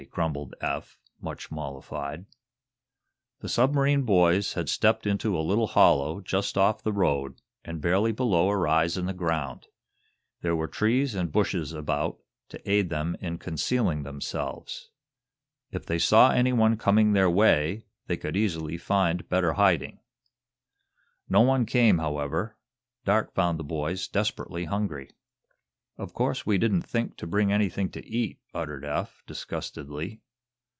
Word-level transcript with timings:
grumbled 0.09 0.55
Eph, 0.61 0.97
much 1.21 1.51
mollified. 1.51 2.25
The 3.41 3.47
submarine 3.47 4.01
boys 4.01 4.53
had 4.55 4.67
stepped 4.67 5.05
into 5.05 5.37
a 5.37 5.45
little 5.45 5.67
hollow, 5.67 6.21
just 6.21 6.57
off 6.57 6.81
the 6.81 6.91
road, 6.91 7.39
and 7.63 7.81
barely 7.83 8.11
below 8.11 8.49
a 8.49 8.57
rise 8.57 8.97
in 8.97 9.05
the 9.05 9.13
ground. 9.13 9.67
There 10.41 10.55
were 10.55 10.67
trees 10.67 11.13
and 11.13 11.31
bushes 11.31 11.71
about 11.71 12.17
to 12.49 12.67
aid 12.69 12.89
them 12.89 13.15
in 13.19 13.37
concealing 13.37 14.01
themselves. 14.01 14.89
If 15.69 15.85
they 15.85 15.99
saw 15.99 16.31
anyone 16.31 16.77
coming 16.77 17.13
their 17.13 17.29
way 17.29 17.85
they 18.07 18.17
could 18.17 18.35
easily 18.35 18.79
find 18.79 19.29
better 19.29 19.53
hiding. 19.53 19.99
No 21.29 21.41
one 21.41 21.67
came, 21.67 21.99
however. 21.99 22.57
Dark 23.05 23.35
found 23.35 23.59
the 23.59 23.63
boys 23.63 24.07
desperately 24.07 24.65
hungry. 24.65 25.11
"Of 25.97 26.13
course 26.15 26.47
we 26.47 26.57
didn't 26.57 26.81
think 26.81 27.15
to 27.17 27.27
bring 27.27 27.51
anything 27.51 27.89
to 27.91 28.03
eat," 28.07 28.39
uttered 28.55 28.83
Eph, 28.83 29.21
disgustedly. 29.27 30.21